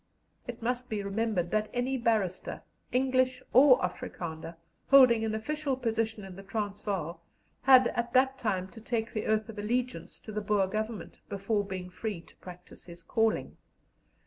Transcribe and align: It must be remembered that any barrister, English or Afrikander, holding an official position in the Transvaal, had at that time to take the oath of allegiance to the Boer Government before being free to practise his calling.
It 0.47 0.63
must 0.63 0.89
be 0.89 1.03
remembered 1.03 1.51
that 1.51 1.69
any 1.75 1.95
barrister, 1.95 2.63
English 2.91 3.43
or 3.53 3.77
Afrikander, 3.85 4.55
holding 4.87 5.23
an 5.23 5.35
official 5.35 5.77
position 5.77 6.23
in 6.23 6.35
the 6.35 6.41
Transvaal, 6.41 7.21
had 7.61 7.89
at 7.89 8.11
that 8.13 8.39
time 8.39 8.67
to 8.69 8.81
take 8.81 9.13
the 9.13 9.27
oath 9.27 9.47
of 9.47 9.59
allegiance 9.59 10.19
to 10.21 10.31
the 10.31 10.41
Boer 10.41 10.65
Government 10.65 11.19
before 11.29 11.63
being 11.63 11.91
free 11.91 12.19
to 12.19 12.35
practise 12.37 12.85
his 12.85 13.03
calling. 13.03 13.57